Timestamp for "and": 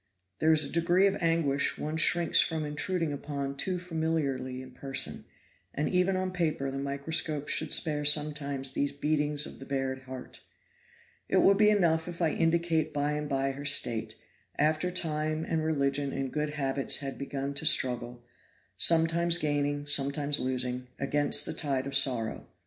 5.75-5.87, 13.11-13.29, 15.47-15.63, 16.11-16.33